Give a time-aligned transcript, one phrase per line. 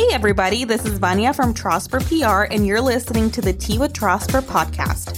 [0.00, 3.92] Hey, everybody, this is Vania from Trosper PR, and you're listening to the Tea with
[3.92, 5.12] Trosper podcast,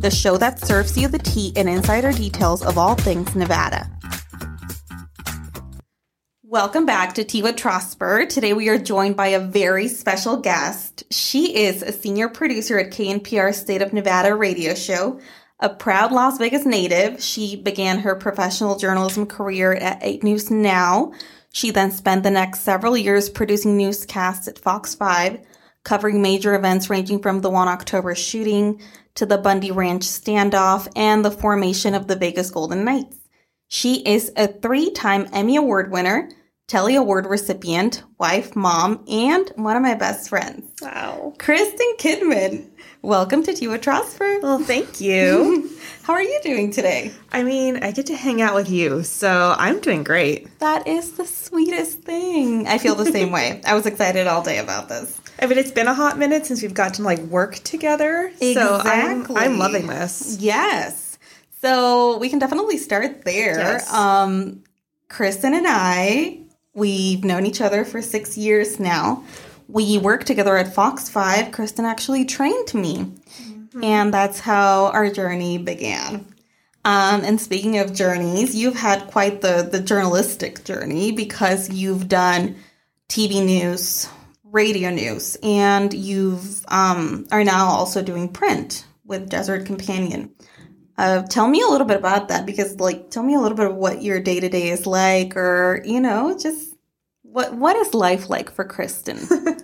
[0.00, 3.88] the show that serves you the tea and insider details of all things Nevada.
[6.42, 8.28] Welcome back to Tea with Trosper.
[8.28, 11.04] Today we are joined by a very special guest.
[11.12, 15.20] She is a senior producer at KNPR State of Nevada radio show.
[15.60, 21.12] A proud Las Vegas native, she began her professional journalism career at 8 News Now.
[21.52, 25.40] She then spent the next several years producing newscasts at Fox 5,
[25.84, 28.80] covering major events ranging from the 1 October shooting
[29.14, 33.16] to the Bundy Ranch standoff and the formation of the Vegas Golden Knights.
[33.68, 36.30] She is a three time Emmy Award winner,
[36.68, 40.70] Telly Award recipient, wife, mom, and one of my best friends.
[40.82, 41.32] Wow.
[41.38, 42.68] Kristen Kidman.
[43.00, 44.42] Welcome to with Trosper.
[44.42, 45.70] Well, thank you.
[46.02, 47.10] How are you doing today?
[47.32, 50.58] I mean, I get to hang out with you, so I'm doing great.
[50.58, 52.68] That is the sweetest thing.
[52.68, 53.62] I feel the same way.
[53.66, 55.18] I was excited all day about this.
[55.40, 58.30] I mean, it's been a hot minute since we've gotten to like work together.
[58.42, 60.36] So I'm, I'm loving this.
[60.38, 61.18] Yes.
[61.62, 63.58] So we can definitely start there.
[63.58, 63.90] Yes.
[63.90, 64.64] Um,
[65.08, 66.42] Kristen and I,
[66.78, 69.24] we've known each other for six years now.
[69.68, 71.52] We worked together at Fox 5.
[71.52, 73.12] Kristen actually trained me.
[73.82, 76.26] And that's how our journey began.
[76.84, 82.56] Um, and speaking of journeys, you've had quite the, the journalistic journey because you've done
[83.08, 84.08] TV news,
[84.44, 90.30] radio news, and you've um, are now also doing print with Desert Companion.
[90.96, 93.66] Uh, tell me a little bit about that because, like, tell me a little bit
[93.66, 96.67] of what your day to day is like, or you know, just
[97.38, 99.18] what what is life like for Kristen?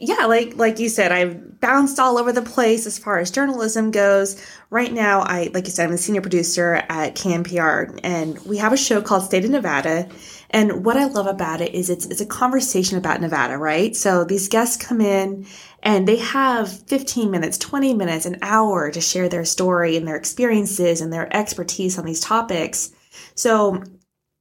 [0.00, 3.90] Yeah, like like you said, I've bounced all over the place as far as journalism
[3.90, 4.40] goes.
[4.70, 8.72] Right now, I like you said, I'm a senior producer at KNPR, and we have
[8.72, 10.08] a show called State of Nevada.
[10.50, 13.96] And what I love about it is it's it's a conversation about Nevada, right?
[13.96, 15.46] So these guests come in
[15.82, 20.16] and they have 15 minutes, 20 minutes, an hour to share their story and their
[20.16, 22.92] experiences and their expertise on these topics.
[23.34, 23.82] So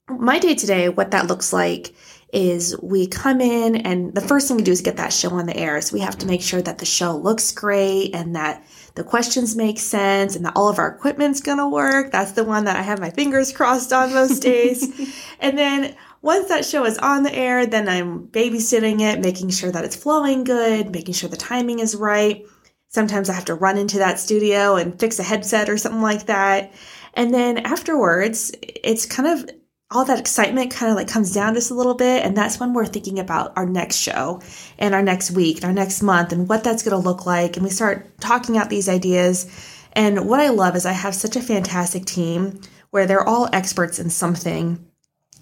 [0.07, 1.95] my day today, what that looks like
[2.33, 5.45] is we come in and the first thing we do is get that show on
[5.45, 5.79] the air.
[5.81, 8.65] So we have to make sure that the show looks great and that
[8.95, 12.11] the questions make sense and that all of our equipment's gonna work.
[12.11, 15.15] That's the one that I have my fingers crossed on most days.
[15.39, 19.71] and then once that show is on the air, then I'm babysitting it, making sure
[19.71, 22.43] that it's flowing good, making sure the timing is right.
[22.89, 26.25] Sometimes I have to run into that studio and fix a headset or something like
[26.25, 26.73] that.
[27.13, 29.49] And then afterwards, it's kind of
[29.89, 32.25] all that excitement kind of like comes down just a little bit.
[32.25, 34.41] And that's when we're thinking about our next show
[34.77, 37.55] and our next week and our next month and what that's going to look like.
[37.55, 39.49] And we start talking out these ideas.
[39.93, 42.59] And what I love is I have such a fantastic team
[42.91, 44.85] where they're all experts in something.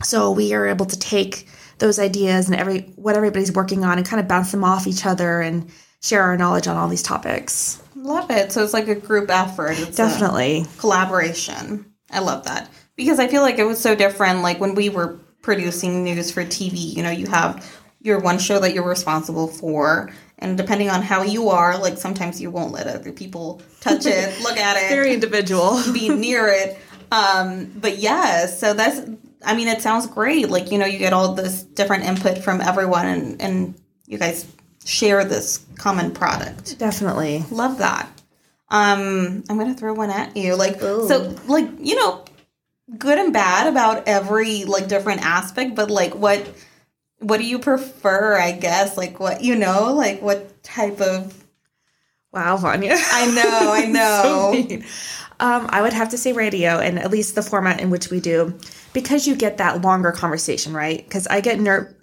[0.04, 1.48] So we are able to take
[1.80, 5.06] those ideas and every what everybody's working on and kind of bounce them off each
[5.06, 5.70] other and
[6.02, 7.82] share our knowledge on all these topics.
[7.96, 8.52] love it.
[8.52, 9.80] So it's like a group effort.
[9.80, 10.68] It's Definitely.
[10.78, 11.92] collaboration.
[12.12, 14.42] I love that because I feel like it was so different.
[14.42, 17.66] Like when we were producing news for TV, you know, you have
[18.02, 22.42] your one show that you're responsible for, and depending on how you are, like sometimes
[22.42, 25.82] you won't let other people touch it, look at it, Very individual.
[25.94, 26.78] be near it.
[27.12, 29.10] Um, but yeah, so that's.
[29.44, 30.50] I mean, it sounds great.
[30.50, 33.76] Like you know, you get all this different input from everyone, and and
[34.08, 34.46] you guys
[34.86, 36.78] share this common product.
[36.80, 37.44] Definitely.
[37.52, 38.10] Love that.
[38.70, 40.56] Um, I'm gonna throw one at you.
[40.56, 42.25] Like so, like you know,
[42.98, 45.76] good and bad about every like different aspect.
[45.76, 46.48] But like, what
[47.20, 48.38] what do you prefer?
[48.38, 51.44] I guess like what you know, like what type of.
[52.32, 52.96] Wow, Vania.
[52.98, 54.68] I know, I know.
[54.70, 54.82] so.
[55.40, 58.22] Um, I would have to say radio, and at least the format in which we
[58.22, 58.58] do,
[58.94, 61.04] because you get that longer conversation, right?
[61.04, 61.96] Because I get ner.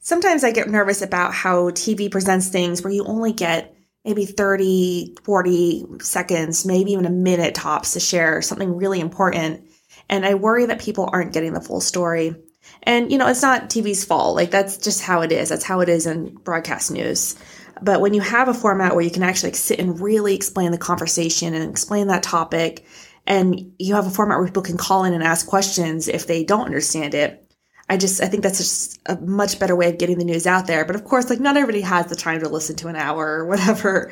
[0.00, 3.74] Sometimes I get nervous about how TV presents things where you only get
[4.04, 9.62] maybe 30, 40 seconds, maybe even a minute tops to share something really important.
[10.08, 12.34] And I worry that people aren't getting the full story.
[12.82, 14.36] And, you know, it's not TV's fault.
[14.36, 15.48] Like, that's just how it is.
[15.48, 17.36] That's how it is in broadcast news.
[17.82, 20.70] But when you have a format where you can actually like, sit and really explain
[20.70, 22.86] the conversation and explain that topic,
[23.26, 26.44] and you have a format where people can call in and ask questions if they
[26.44, 27.40] don't understand it,
[27.88, 30.66] I just I think that's just a much better way of getting the news out
[30.66, 30.84] there.
[30.84, 33.46] But of course, like not everybody has the time to listen to an hour or
[33.46, 34.10] whatever.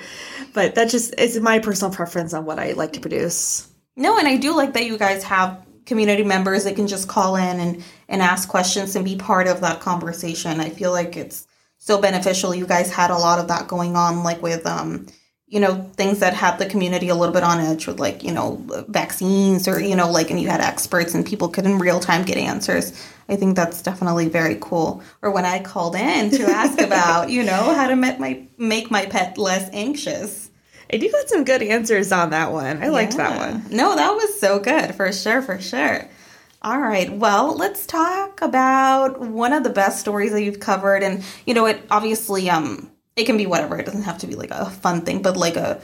[0.52, 3.66] But that just is my personal preference on what I like to produce.
[3.96, 7.36] No, and I do like that you guys have community members they can just call
[7.36, 10.60] in and and ask questions and be part of that conversation.
[10.60, 11.46] I feel like it's
[11.78, 12.54] so beneficial.
[12.54, 15.06] You guys had a lot of that going on, like with um
[15.52, 18.32] you know, things that had the community a little bit on edge with like, you
[18.32, 22.00] know, vaccines or, you know, like, and you had experts and people could in real
[22.00, 22.98] time get answers.
[23.28, 25.02] I think that's definitely very cool.
[25.20, 28.90] Or when I called in to ask about, you know, how to make my, make
[28.90, 30.50] my pet less anxious.
[30.92, 32.82] And you got some good answers on that one.
[32.82, 33.64] I liked that one.
[33.74, 36.06] No, that was so good for sure, for sure.
[36.60, 37.10] All right.
[37.12, 41.66] Well, let's talk about one of the best stories that you've covered, and you know,
[41.66, 43.78] it obviously um it can be whatever.
[43.78, 45.80] It doesn't have to be like a fun thing, but like a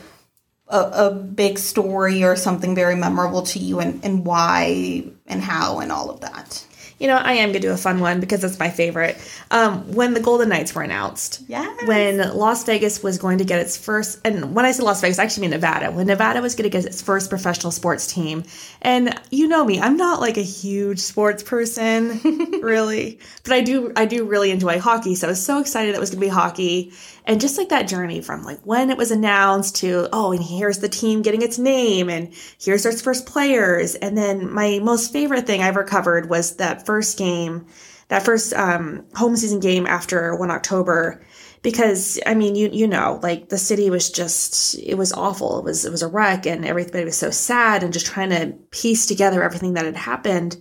[0.69, 5.81] a, a big story or something very memorable to you, and and why and how
[5.81, 6.65] and all of that.
[6.99, 9.17] You know, I am going to do a fun one because it's my favorite.
[9.51, 11.43] Um, when the Golden Knights were announced.
[11.47, 11.87] Yes.
[11.87, 15.19] When Las Vegas was going to get its first, and when I say Las Vegas,
[15.19, 15.93] I actually mean Nevada.
[15.93, 18.43] When Nevada was going to get its first professional sports team.
[18.83, 22.21] And you know me, I'm not like a huge sports person,
[22.63, 23.21] really.
[23.45, 25.15] But I do, I do really enjoy hockey.
[25.15, 26.93] So I was so excited it was going to be hockey.
[27.29, 30.79] And just like that journey from like when it was announced to, oh, and here's
[30.79, 33.95] the team getting its name and here's its first players.
[33.97, 37.67] And then my most favorite thing I ever covered was that first game,
[38.09, 41.23] that first um, home season game after 1 October.
[41.61, 45.59] Because I mean, you you know, like the city was just it was awful.
[45.59, 48.53] It was it was a wreck, and everybody was so sad, and just trying to
[48.71, 50.57] piece together everything that had happened.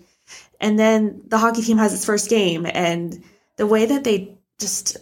[0.60, 3.24] And then the hockey team has its first game, and
[3.58, 4.98] the way that they just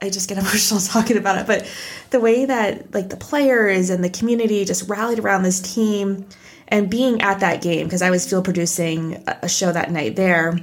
[0.00, 1.70] I just get emotional talking about it, but
[2.10, 6.26] the way that like the players and the community just rallied around this team
[6.68, 10.58] and being at that game because I was field producing a- show that night there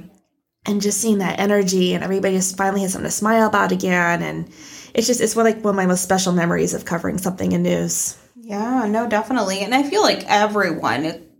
[0.66, 4.22] and just seeing that energy and everybody just finally has something to smile about again
[4.22, 4.50] and
[4.94, 7.62] it's just it's one like one of my most special memories of covering something in
[7.62, 8.16] news.
[8.36, 9.60] Yeah, no, definitely.
[9.60, 11.30] And I feel like everyone, it,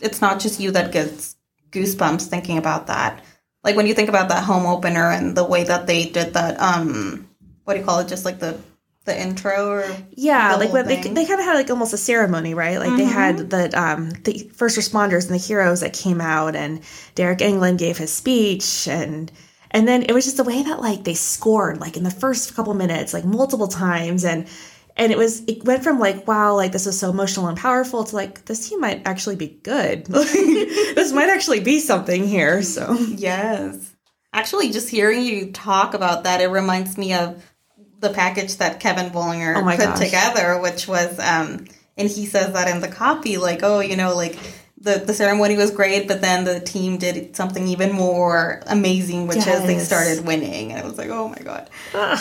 [0.00, 1.36] it's not just you that gets
[1.70, 3.22] goosebumps thinking about that.
[3.62, 6.60] Like when you think about that home opener and the way that they did that,
[6.60, 7.27] um,
[7.68, 8.08] what do you call it?
[8.08, 8.58] Just like the
[9.04, 11.98] the intro or Yeah, the like when they they kind of had like almost a
[11.98, 12.78] ceremony, right?
[12.78, 16.80] Like they had the um the first responders and the heroes that came out, and
[17.14, 19.30] Deryk Engelland gave his speech, and
[19.70, 22.56] and then it was just the way that like they scored, like in the first
[22.56, 24.48] couple minutes, like multiple times, and
[24.96, 28.02] and it was it went from like wow, like this was so emotional and powerful
[28.02, 32.62] to like this team might actually be good, this might actually be something here.
[32.62, 33.94] So Yes.
[34.34, 37.47] Actually, just hearing you talk about that, it reminds me of
[37.98, 39.98] the package that Kevin Bollinger Oh put gosh.
[39.98, 41.66] together, which was, um,
[41.96, 44.38] and he says that in the copy, like, oh, you know, like
[44.80, 49.38] the, the ceremony was great, but then the team did something even more amazing, which
[49.38, 50.72] is they started winning.
[50.72, 51.68] And I was like, oh my God.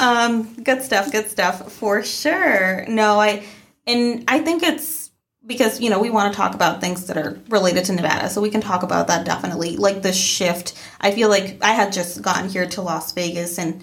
[0.01, 2.85] um, good stuff, good stuff for sure.
[2.88, 3.44] No, I,
[3.85, 5.12] and I think it's,
[5.45, 8.41] because you know we want to talk about things that are related to Nevada, so
[8.41, 9.77] we can talk about that definitely.
[9.77, 13.81] Like the shift, I feel like I had just gotten here to Las Vegas, and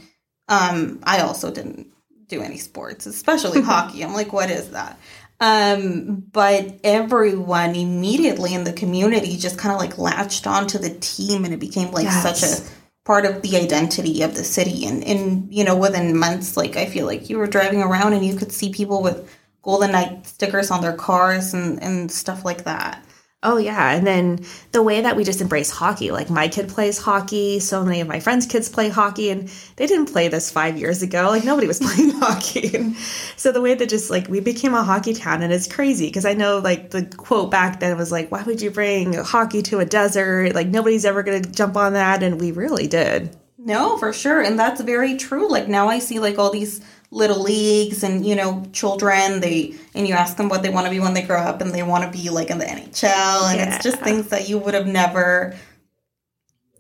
[0.49, 1.93] um, I also didn't
[2.29, 4.05] do any sports, especially hockey.
[4.05, 4.99] I'm like, what is that?
[5.41, 11.45] Um, but everyone immediately in the community just kind of like latched onto the team,
[11.45, 12.41] and it became like Yes.
[12.41, 12.71] such a
[13.05, 14.87] part of the identity of the city.
[14.87, 18.25] And and you know, within months, like I feel like you were driving around and
[18.25, 19.29] you could see people with
[19.63, 23.04] Golden Knight stickers on their cars and, and stuff like that.
[23.45, 26.11] Oh yeah, and then the way that we just embrace hockey.
[26.11, 29.87] Like my kid plays hockey, so many of my friends' kids play hockey, and they
[29.87, 31.29] didn't play this five years ago.
[31.29, 32.75] Like nobody was playing hockey.
[32.75, 32.97] And
[33.37, 36.25] so the way that just like we became a hockey town, and it's crazy because
[36.25, 39.79] I know like the quote back then was like, "Why would you bring hockey to
[39.81, 40.55] a desert?
[40.55, 43.37] Like nobody's ever to jump on that," and we really did.
[43.59, 44.43] No, for sure.
[44.43, 45.49] And that's very true.
[45.49, 46.81] Like now I see like all these
[47.11, 50.91] little leagues and you know children they and you ask them what they want to
[50.91, 53.61] be when they grow up and they want to be like in the NHL and
[53.73, 55.55] it's just things that you would have never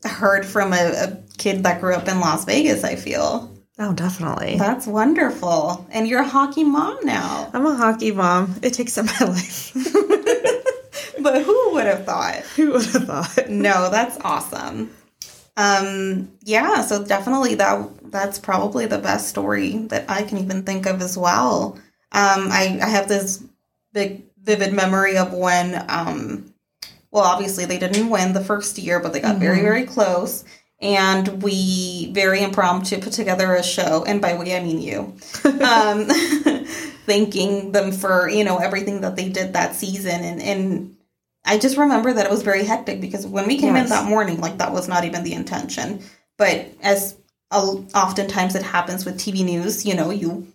[0.04, 4.57] heard from a, a kid that grew up in Las Vegas I feel Oh, definitely.
[4.57, 8.54] that's wonderful and you're a hockey mom now I'm a hockey mom.
[8.62, 9.73] It takes up my life.
[11.21, 13.49] but who would have thought Who would have thought?
[13.49, 14.90] no that's awesome
[15.56, 20.87] um yeah so definitely that that's probably the best story that i can even think
[20.87, 21.78] of as well.
[22.12, 23.42] Um i i have this
[23.92, 26.52] big vivid memory of when um
[27.11, 30.44] well obviously they didn't win the first year but they got very very close.
[30.80, 36.08] And we very impromptu put together a show and by we i mean you um
[37.06, 40.23] thanking them for you know everything that they did that season.
[40.23, 40.96] And and
[41.44, 43.84] I just remember that it was very hectic because when we came Yes.
[43.84, 46.00] in that morning, like that was not even the intention.
[46.38, 47.16] But as
[47.50, 50.46] uh, oftentimes it happens with TV news, you know, you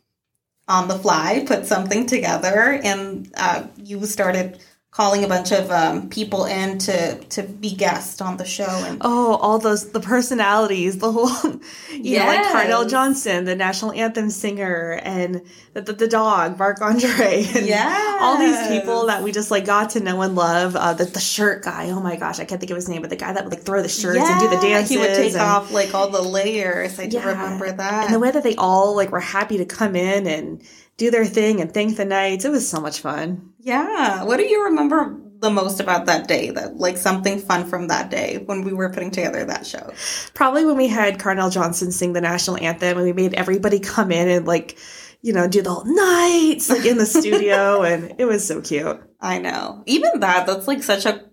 [0.67, 4.59] on the fly put something together and uh, you started
[4.91, 8.97] calling a bunch of um, people in to to be guests on the show and
[9.01, 11.29] Oh, all those the personalities, the whole
[11.93, 15.41] you know, like Carnell Johnson, the national anthem singer, and
[15.73, 19.91] the, the, the dog, Mark Andre, and all these people that we just like got
[19.91, 20.75] to know and love.
[20.75, 23.11] Uh, the, the shirt guy, oh my gosh, I can't think of his name, but
[23.11, 24.89] the guy that would like throw the shirts and do the Yeah, dances.
[24.89, 26.99] He would take and- off like all the layers.
[26.99, 28.05] I do remember that.
[28.05, 30.63] And the way that they all like were happy to come in and
[30.99, 33.53] do their thing and thank the knights, it was so much fun.
[33.59, 34.23] yeah.
[34.23, 36.51] What do you remember the most about that day?
[36.51, 39.91] That like something fun from that day when we were putting together that show.
[40.33, 44.11] Probably when we had Carnell Johnson sing the national anthem and we made everybody come
[44.11, 44.77] in and like,
[45.21, 49.01] you know, do the whole Knights like in the studio and it was so cute.
[49.21, 49.81] I know.
[49.85, 51.23] Even that, that's like such a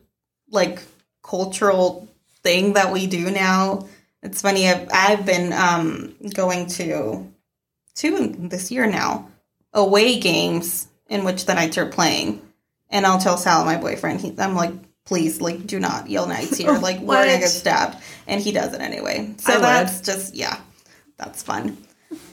[0.50, 0.80] like
[1.22, 2.08] cultural
[2.44, 3.88] thing that we do now.
[4.22, 4.68] It's funny.
[4.68, 7.32] I've I've been um going to
[7.96, 9.28] two this year now
[9.76, 12.42] away games in which the Knights are playing,
[12.90, 14.72] and I'll tell Sal, my boyfriend, he, I'm like,
[15.04, 16.76] please, like, do not yell Knights here.
[16.80, 19.34] Like, we're gonna get stabbed, and he does it anyway.
[19.38, 19.62] So I would.
[19.62, 20.58] that's just yeah,
[21.16, 21.76] that's fun.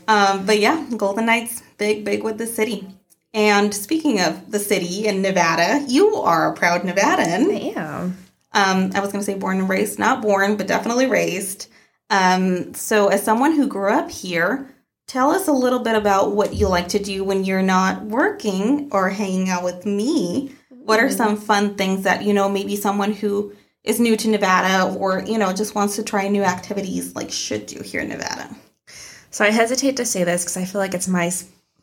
[0.07, 2.87] Um, but yeah, Golden Knights, big, big with the city.
[3.33, 7.51] And speaking of the city in Nevada, you are a proud Nevadan.
[7.51, 8.17] I am.
[8.53, 11.67] Um, I was going to say born and raised, not born, but definitely raised.
[12.11, 14.69] Um, so, as someone who grew up here,
[15.07, 18.89] tell us a little bit about what you like to do when you're not working
[18.91, 20.53] or hanging out with me.
[20.69, 21.15] What are mm-hmm.
[21.17, 25.37] some fun things that, you know, maybe someone who is new to Nevada or, you
[25.37, 28.55] know, just wants to try new activities like should do here in Nevada?
[29.29, 31.31] So I hesitate to say this because I feel like it's my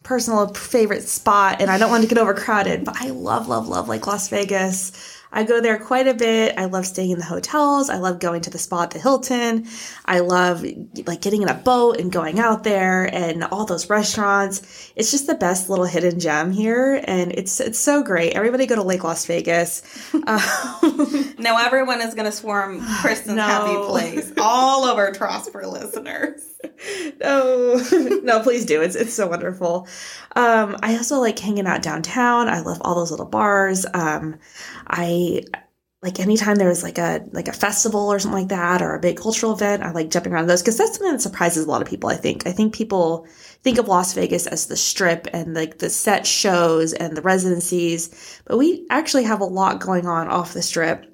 [0.02, 3.88] personal favorite spot and I don't want to get overcrowded, but I love, love, love
[3.88, 5.19] Lake Las Vegas.
[5.32, 6.54] I go there quite a bit.
[6.58, 7.88] I love staying in the hotels.
[7.88, 9.66] I love going to the spa at the Hilton.
[10.04, 10.64] I love
[11.06, 14.92] like getting in a boat and going out there and all those restaurants.
[14.96, 18.34] It's just the best little hidden gem here and it's it's so great.
[18.34, 19.82] Everybody go to Lake Las Vegas.
[20.14, 20.40] Um,
[21.38, 23.42] Now everyone is going to swarm Kristen's No.
[23.42, 24.32] happy place.
[24.38, 26.42] All our Trosper listeners.
[27.20, 27.82] no,
[28.22, 28.82] no, please do.
[28.82, 29.86] It's it's so wonderful.
[30.36, 32.48] Um, I also like hanging out downtown.
[32.48, 33.86] I love all those little bars.
[33.94, 34.38] Um,
[34.86, 35.19] I
[36.02, 39.00] like anytime there was like a like a festival or something like that or a
[39.00, 39.82] big cultural event.
[39.82, 42.08] I like jumping around those because that's something that surprises a lot of people.
[42.08, 42.46] I think.
[42.46, 43.26] I think people
[43.62, 48.40] think of Las Vegas as the strip and like the set shows and the residencies,
[48.46, 51.06] but we actually have a lot going on off the strip.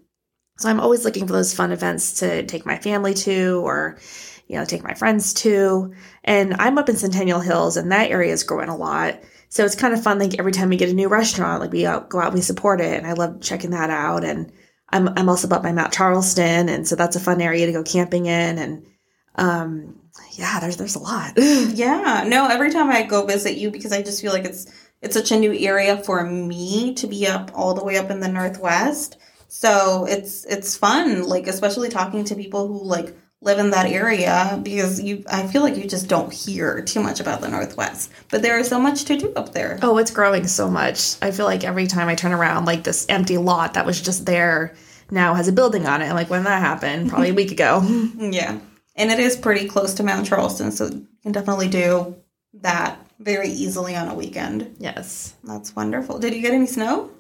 [0.58, 3.98] So I'm always looking for those fun events to take my family to or
[4.46, 5.94] you know, take my friends to.
[6.24, 9.20] And I'm up in Centennial Hills, and that area is growing a lot.
[9.48, 10.18] So it's kind of fun.
[10.18, 12.80] Like every time we get a new restaurant, like we out, go out, we support
[12.80, 14.24] it, and I love checking that out.
[14.24, 14.52] And
[14.90, 17.82] I'm I'm also up by Mount Charleston, and so that's a fun area to go
[17.82, 18.58] camping in.
[18.58, 18.86] And
[19.34, 20.00] um,
[20.32, 21.32] yeah, there's there's a lot.
[21.76, 24.66] Yeah, no, every time I go visit you because I just feel like it's
[25.02, 28.20] it's such a new area for me to be up all the way up in
[28.20, 29.16] the northwest.
[29.48, 34.60] So it's it's fun, like especially talking to people who like live in that area
[34.62, 38.10] because you I feel like you just don't hear too much about the northwest.
[38.30, 39.78] But there is so much to do up there.
[39.82, 41.16] oh, it's growing so much.
[41.22, 44.26] I feel like every time I turn around, like this empty lot that was just
[44.26, 44.74] there
[45.10, 46.06] now has a building on it.
[46.06, 47.08] I'm like, when that happened?
[47.08, 47.82] Probably a week ago.
[48.18, 48.58] Yeah.
[48.98, 52.16] And it is pretty close to Mount Charleston, so you can definitely do
[52.54, 54.74] that very easily on a weekend.
[54.78, 55.34] yes.
[55.44, 56.18] That's wonderful.
[56.18, 57.10] Did you get any snow?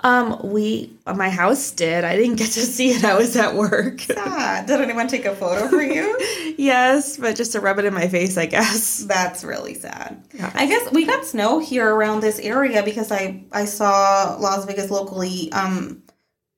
[0.00, 2.04] Um, we my house did.
[2.04, 3.04] I didn't get to see it.
[3.04, 4.02] I was at work.
[4.16, 6.18] Ah, did anyone take a photo for you?
[6.58, 9.04] yes, but just to rub it in my face, I guess.
[9.04, 10.22] That's really sad.
[10.34, 10.50] Yeah.
[10.54, 14.90] I guess we got snow here around this area because I I saw Las Vegas
[14.90, 16.02] locally um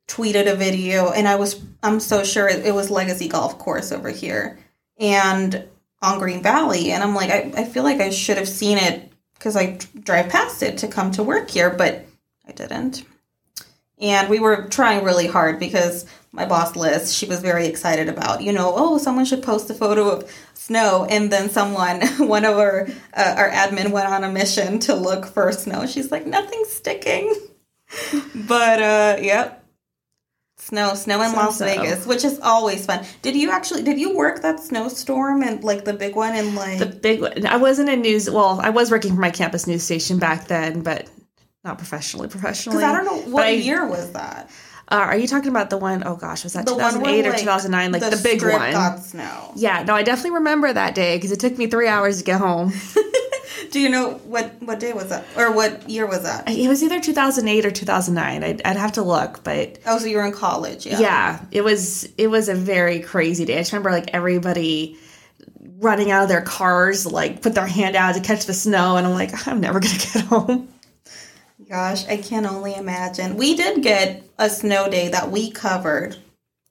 [0.09, 3.92] tweeted a video and I was I'm so sure it, it was Legacy Golf Course
[3.92, 4.59] over here
[4.99, 5.68] and
[6.00, 9.12] on Green Valley and I'm like I, I feel like I should have seen it
[9.35, 12.07] because I drive past it to come to work here but
[12.47, 13.04] I didn't.
[14.00, 18.42] And we were trying really hard because my boss Liz, she was very excited about,
[18.42, 22.58] you know, oh, someone should post a photo of snow, and then someone, one of
[22.58, 25.86] our uh, our admin, went on a mission to look for snow.
[25.86, 27.34] She's like, nothing's sticking,
[28.34, 29.64] but uh, yep,
[30.58, 31.64] snow, snow in So- Las so.
[31.64, 33.04] Vegas, which is always fun.
[33.22, 36.78] Did you actually did you work that snowstorm and like the big one and like?
[36.78, 37.46] The big one.
[37.46, 38.30] I wasn't in news.
[38.30, 41.08] Well, I was working for my campus news station back then, but
[41.68, 42.28] not professionally.
[42.28, 44.50] Professionally, because I don't know what I- year was that.
[44.90, 47.37] Uh, are you talking about the one oh gosh, was that The 2008 where, or
[47.37, 47.92] 2009?
[47.92, 48.72] Like the, big one.
[48.72, 49.52] got snow.
[49.54, 52.40] Yeah, no, I definitely remember that day because it took me three hours to get
[52.40, 52.72] home.
[53.70, 56.48] Do you know what what day was that or what year was that?
[56.48, 58.42] it was either 2008 or 2009.
[58.44, 60.98] I'd, I'd have to look, but Oh, so you were in college, yeah.
[61.00, 63.56] yeah, it was it was a very crazy day.
[63.56, 64.96] I just remember like everybody
[65.80, 69.06] running out of their cars, like put their hand out to catch the snow, and
[69.06, 70.68] I'm like, I'm never gonna get home.
[71.68, 73.37] Gosh, I can only imagine.
[73.37, 76.16] We did get a snow day that we covered.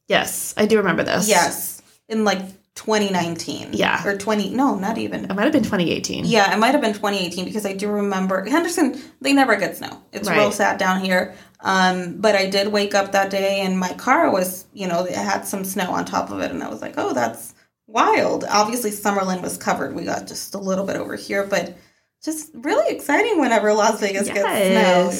[0.08, 1.28] Yes, I do remember this.
[1.28, 2.40] Yes, in like
[2.74, 3.70] 2019.
[3.72, 4.04] Yeah.
[4.06, 5.24] Or 20, no, not even.
[5.24, 6.24] It might have been 2018.
[6.24, 9.00] Yeah, it might have been 2018 because I do remember Henderson.
[9.20, 10.02] They never get snow.
[10.12, 10.54] It's real Right.
[10.54, 11.34] sad down here.
[11.60, 15.14] Um, but I did wake up that day and my car was, you know, it
[15.16, 17.54] had some snow on top of it, and I was like, oh, that's
[17.88, 18.44] wild.
[18.48, 19.94] Obviously, Summerlin was covered.
[19.94, 21.76] We got just a little bit over here, but
[22.24, 25.10] just really exciting whenever Las Vegas gets snow.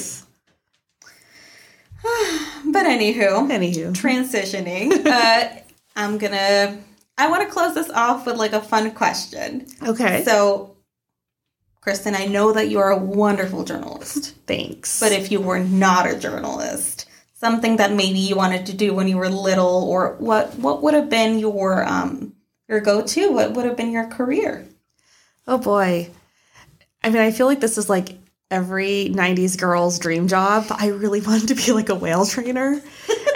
[2.66, 3.92] But anywho, Anywho.
[3.92, 5.48] transitioning, uh,
[5.96, 6.78] I'm gonna.
[7.16, 9.66] I want to close this off with like a fun question.
[9.82, 10.22] Okay.
[10.24, 10.76] So,
[11.80, 15.00] Kristen, I know that you're a wonderful journalist, Thanks.
[15.00, 19.08] but if you were not a journalist, something that maybe you wanted to do when
[19.08, 22.34] you were little, or what what would have been your um
[22.68, 23.32] your go to?
[23.32, 24.66] What would have been your career?
[25.48, 26.10] oh boy.
[27.02, 28.18] I mean, I feel like this is like
[28.50, 30.66] every 90s girl's dream job.
[30.70, 32.80] I really wanted to be like a whale trainer.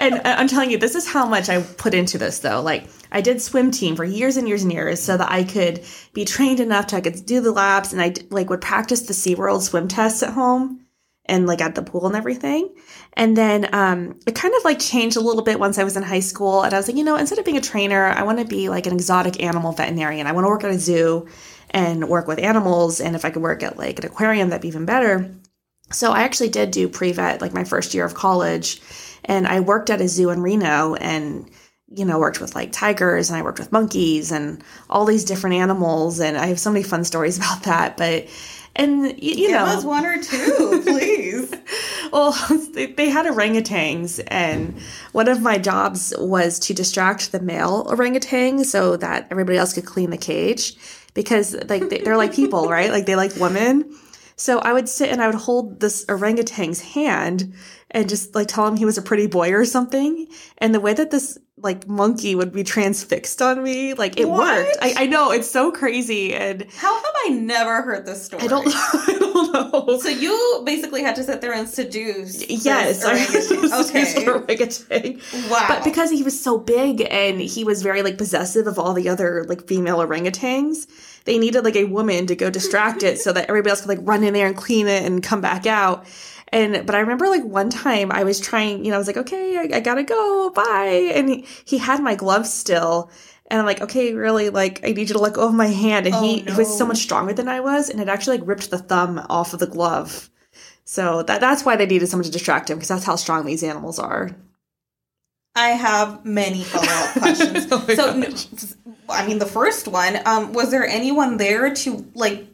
[0.00, 2.61] and I- I'm telling you, this is how much I put into this though.
[2.62, 5.85] Like, I did swim team for years and years and years so that I could
[6.14, 9.12] be trained enough to I could do the laps and I like would practice the
[9.12, 10.81] SeaWorld swim tests at home
[11.26, 12.74] and like at the pool and everything.
[13.14, 16.02] And then um, it kind of like changed a little bit once I was in
[16.02, 16.62] high school.
[16.62, 18.68] And I was like, you know, instead of being a trainer, I want to be
[18.68, 20.26] like an exotic animal veterinarian.
[20.26, 21.28] I want to work at a zoo
[21.70, 23.00] and work with animals.
[23.00, 25.30] And if I could work at like an aquarium, that'd be even better.
[25.90, 28.80] So I actually did do pre vet like my first year of college.
[29.24, 31.48] And I worked at a zoo in Reno and
[31.94, 35.56] you know, worked with like tigers and I worked with monkeys and all these different
[35.56, 36.20] animals.
[36.20, 37.96] And I have so many fun stories about that.
[37.96, 38.28] But,
[38.74, 41.52] and y- you, Give know, us one or two, please.
[42.12, 42.32] well,
[42.72, 44.78] they, they had orangutans, and
[45.12, 49.84] one of my jobs was to distract the male orangutan so that everybody else could
[49.86, 50.74] clean the cage
[51.14, 52.90] because like they, they're like people, right?
[52.90, 53.94] Like they like women.
[54.36, 57.54] So I would sit and I would hold this orangutan's hand
[57.92, 60.26] and just like tell him he was a pretty boy or something.
[60.58, 64.64] And the way that this like monkey would be transfixed on me, like it What?
[64.66, 64.78] worked.
[64.82, 68.42] I, I know it's so crazy, and How have I never heard this story?
[68.42, 69.99] I don't, I don't know.
[70.00, 72.49] So you basically had to sit there and seduce.
[72.49, 73.72] Yes, I orangutan.
[73.80, 74.12] okay.
[74.18, 74.26] Okay.
[74.28, 75.20] orangutan.
[75.50, 75.66] Wow.
[75.68, 79.08] But because he was so big and he was very like possessive of all the
[79.08, 80.88] other like female orangutans,
[81.26, 84.00] they needed like a woman to go distract it so that everybody else could like
[84.02, 86.07] run in there and clean it and come back out.
[86.52, 89.16] And but I remember like one time I was trying, you know, I was like,
[89.16, 91.10] okay, I, I gotta go, bye.
[91.14, 93.10] And he, he had my glove still.
[93.46, 96.06] And I'm like, okay, really, like, I need you to let go of my hand.
[96.06, 98.46] And he, Oh, he was so much stronger than I was, and it actually like
[98.48, 100.30] ripped the thumb off of the glove.
[100.84, 103.62] So that that's why they needed someone to distract him because that's how strong these
[103.62, 104.30] animals are.
[105.54, 107.68] I have many follow up questions.
[107.70, 108.46] Oh so, gosh.
[109.08, 112.46] I mean, the first one, um, was there anyone there to like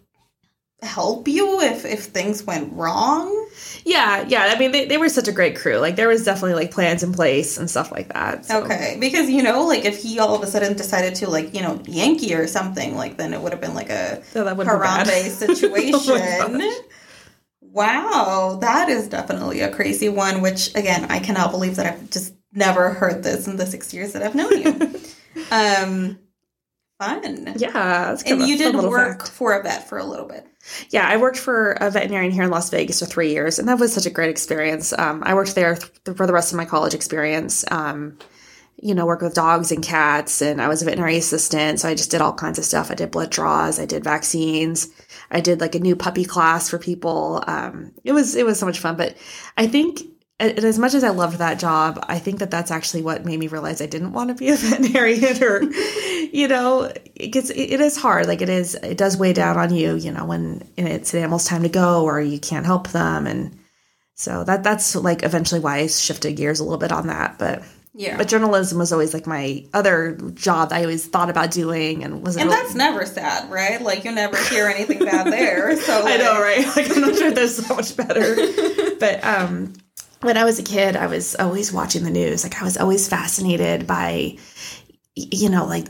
[0.83, 3.35] help you if if things went wrong?
[3.85, 4.53] Yeah, yeah.
[4.55, 5.79] I mean, they, they were such a great crew.
[5.79, 8.45] Like there was definitely like plans in place and stuff like that.
[8.45, 11.55] so- Okay, because you know, like if he all of a sudden decided to like
[11.55, 14.57] you know Yankee or something, like then it would have been like a So that
[14.57, 15.07] would've been bad.
[15.07, 16.03] Harambe situation.
[16.05, 16.85] Oh
[17.61, 20.41] wow, that is definitely a crazy one.
[20.43, 24.12] Which again, I cannot believe that I've just never heard this in the six years
[24.12, 25.01] that I've known you.
[25.51, 26.19] um,
[26.98, 27.54] fun.
[27.56, 29.30] Yeah, it's And you did work fact.
[29.30, 30.46] for a vet for a little bit.
[30.90, 33.78] Yeah, I worked for a veterinarian here in Las Vegas for three years, and that
[33.78, 34.92] was such a great experience.
[34.98, 37.64] Um, I worked there th- for the rest of my college experience.
[37.70, 38.18] Um,
[38.80, 41.94] you know, work with dogs and cats, and I was a veterinary assistant, so I
[41.94, 42.90] just did all kinds of stuff.
[42.90, 44.88] I did blood draws, I did vaccines,
[45.32, 47.42] I did like a new puppy class for people.
[47.46, 49.16] Um, it was it was so much fun, but
[49.56, 50.02] I think.
[50.40, 53.40] And as much as I loved that job, I think that that's actually what made
[53.40, 57.81] me realize I didn't want to be a veterinarian or, you know, it gets, it,
[57.81, 58.27] is hard.
[58.29, 61.44] Like it is, it does weigh down on you, you know, when it's an animal's
[61.44, 63.27] time to go or you can't help them.
[63.27, 63.59] And
[64.14, 67.37] so that, that's like eventually why I shifted gears a little bit on that.
[67.40, 68.16] But, Yeah.
[68.16, 72.22] but journalism was always like my other job that I always thought about doing and
[72.24, 73.83] wasn't and that's never sad, right?
[73.83, 75.77] Like you never hear anything bad there.
[75.81, 76.66] So I know, like, right?
[76.77, 78.37] Like I'm not sure there's so much better.
[79.01, 79.72] but um
[80.20, 82.44] when I was a kid, I was always watching the news.
[82.44, 84.38] Like I was always fascinated by
[85.14, 85.87] you know, like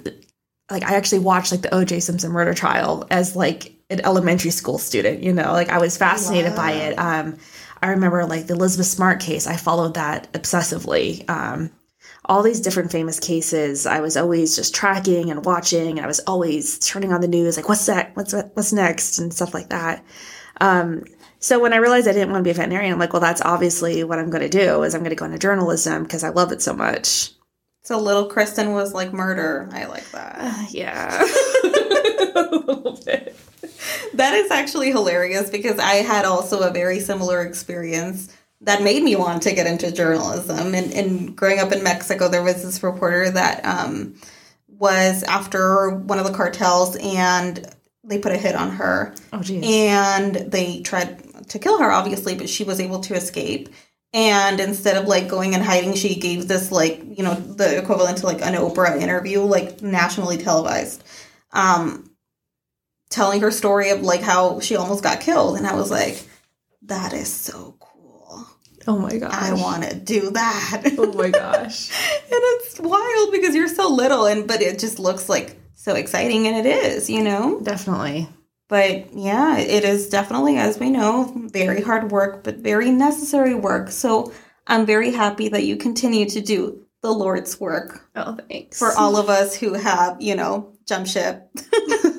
[0.71, 4.79] like I actually watched like the OJ Simpson murder trial as like an elementary school
[4.79, 5.53] student, you know.
[5.53, 6.99] Like I was fascinated by it.
[6.99, 7.39] Um
[7.83, 9.47] I remember like the Elizabeth Smart case.
[9.47, 11.29] I followed that obsessively.
[11.29, 11.71] Um
[12.25, 16.21] all these different famous cases i was always just tracking and watching and i was
[16.27, 20.05] always turning on the news like what's that what's what's next and stuff like that
[20.61, 21.05] um,
[21.39, 23.43] so when i realized i didn't want to be a veterinarian i'm like well that's
[23.43, 26.29] obviously what i'm going to do is i'm going to go into journalism because i
[26.29, 27.31] love it so much
[27.83, 29.69] So little Kristen was like murder.
[29.73, 30.71] I like that.
[30.73, 31.23] yeah
[32.35, 33.35] a little bit
[34.15, 38.29] that is actually hilarious because I had also a very similar experience
[38.63, 40.75] that made me want to get into journalism.
[40.75, 44.17] And, and growing up in Mexico, there was this reporter that um,
[44.69, 47.65] was after one of the cartels and
[48.03, 49.15] they put a hit on her.
[49.33, 49.63] Oh, geez.
[49.65, 53.69] And they tried to kill her, obviously, but she was able to escape.
[54.13, 58.19] And instead of like going and hiding, she gave this like, you know, the equivalent
[58.19, 61.05] to like an Oprah interview, like nationally televised,
[61.53, 62.11] um,
[63.11, 65.59] telling her story of like how she almost got killed.
[65.59, 66.23] And I was like,
[66.83, 68.47] that is so cool.
[68.87, 69.31] oh my gosh.
[69.33, 70.95] I want to do that.
[70.97, 71.91] Oh my gosh.
[72.15, 76.47] and it's wild because you're so little and but it just looks like so exciting
[76.47, 77.61] and it is, you know?
[77.61, 78.29] Definitely.
[78.69, 83.91] But yeah, it is definitely, as we know, very hard work, but very necessary work.
[83.91, 84.33] So
[84.67, 88.79] I'm very happy that you continue to do the Lord's work Oh, thanks.
[88.79, 91.49] for all of us who have, you know, jump ship.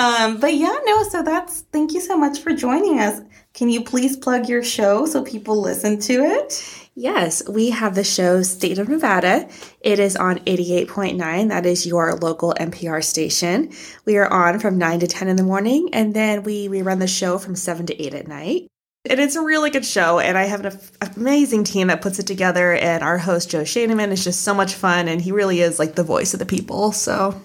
[0.00, 3.20] um, but yeah, no, so that's thank you so much for joining us.
[3.52, 6.88] Can you please plug your show so people listen to it?
[6.94, 9.48] Yes, we have the show State of Nevada.
[9.80, 11.48] It is on 88.9.
[11.48, 13.72] That is your local NPR station.
[14.06, 17.06] We are on from 9 to 10 in the morning, and then we rerun the
[17.06, 18.68] show from 7 to 8 at night.
[19.08, 20.78] And it's a really good show, and I have an
[21.16, 22.74] amazing team that puts it together.
[22.74, 25.94] And our host, Joe Schoenmann, is just so much fun, and he really is like
[25.94, 26.92] the voice of the people.
[26.92, 27.40] So,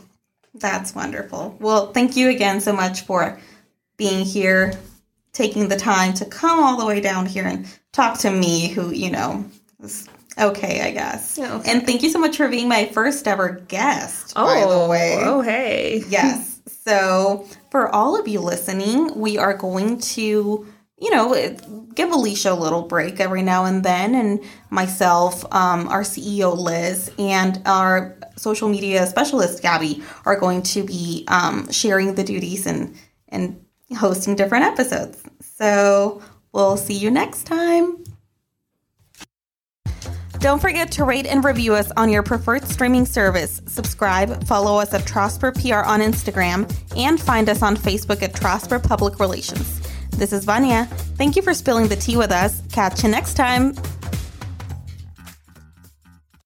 [0.55, 1.57] That's wonderful.
[1.59, 3.39] Well, thank you again so much for
[3.97, 4.73] being here,
[5.33, 8.91] taking the time to come all the way down here and talk to me, who,
[8.91, 9.45] you know,
[9.83, 11.37] is okay, I guess.
[11.37, 11.71] Yeah, okay.
[11.71, 15.17] And thank you so much for being my first ever guest, by the oh, way.
[15.19, 16.03] oh, hey.
[16.07, 16.53] Yes.
[16.87, 21.33] So, for all of you listening, we are going to, you know,
[21.93, 27.11] give Alicia a little break every now and then, and myself, um, our CEO Liz,
[27.19, 32.95] and our social media specialist Gabby are going to be um, sharing the duties and
[33.29, 33.65] and
[33.97, 35.21] hosting different episodes.
[35.41, 36.21] So,
[36.53, 38.03] we'll see you next time.
[40.39, 43.61] Don't forget to rate and review us on your preferred streaming service.
[43.65, 48.81] Subscribe, follow us at Trosper PR on Instagram, and find us on Facebook at Trosper
[48.81, 49.81] Public Relations.
[50.17, 50.85] This is Vania.
[51.17, 52.61] Thank you for spilling the tea with us.
[52.71, 53.73] Catch you next time.